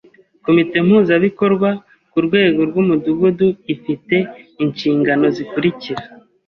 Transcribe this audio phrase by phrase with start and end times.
[0.45, 1.69] Komite mpuzabikorwa
[2.11, 4.19] ku rwego rw’Umudugudu ifi te
[4.63, 6.03] inshinganozikurikira: